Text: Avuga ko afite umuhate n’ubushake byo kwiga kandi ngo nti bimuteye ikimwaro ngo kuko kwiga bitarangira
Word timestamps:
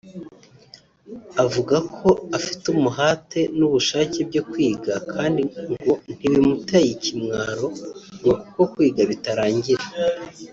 Avuga 1.43 1.75
ko 1.95 2.07
afite 2.37 2.63
umuhate 2.75 3.41
n’ubushake 3.57 4.19
byo 4.29 4.41
kwiga 4.49 4.93
kandi 5.11 5.39
ngo 5.81 5.91
nti 6.13 6.25
bimuteye 6.31 6.89
ikimwaro 6.95 7.67
ngo 8.19 8.31
kuko 8.41 8.61
kwiga 8.71 9.01
bitarangira 9.11 9.83